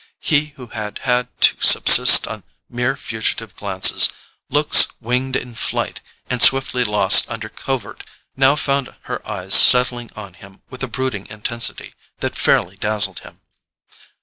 He 0.21 0.47
who 0.55 0.65
had 0.65 0.97
had 1.03 1.27
to 1.41 1.57
subsist 1.61 2.25
on 2.25 2.43
mere 2.67 2.95
fugitive 2.97 3.55
glances, 3.55 4.09
looks 4.49 4.87
winged 4.99 5.35
in 5.35 5.53
flight 5.53 6.01
and 6.27 6.41
swiftly 6.41 6.83
lost 6.83 7.29
under 7.29 7.49
covert, 7.49 8.03
now 8.35 8.55
found 8.55 8.95
her 9.01 9.21
eyes 9.29 9.53
settling 9.53 10.09
on 10.15 10.33
him 10.33 10.63
with 10.71 10.81
a 10.81 10.87
brooding 10.87 11.27
intensity 11.27 11.93
that 12.17 12.35
fairly 12.35 12.77
dazzled 12.77 13.19
him. 13.19 13.41